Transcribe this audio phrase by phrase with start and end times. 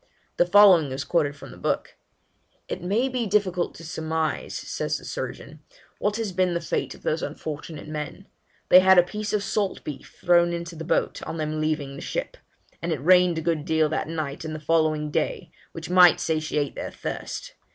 [0.37, 1.95] The following is quoted from the book:
[2.67, 5.59] 'It may be difficult to surmise,' says the surgeon,
[5.99, 8.25] 'what has been the fate of those unfortunate men.
[8.69, 11.93] They had a piece of salt beef thrown into the boat to them on leaving
[11.95, 12.35] the ship;
[12.81, 16.73] and it rained a good deal that night and the following day, which might satiate
[16.73, 17.53] their thirst.